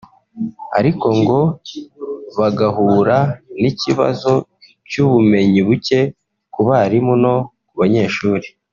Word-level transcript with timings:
ariko 0.79 1.07
ngo 1.19 1.39
bagahura 2.39 3.17
n’ikibazo 3.61 4.33
cy’ubumenyi 4.89 5.61
buke 5.67 5.99
ku 6.53 6.59
barimu 6.67 7.13
no 7.23 7.35
ku 7.69 7.73
banyeshuri 7.81 8.47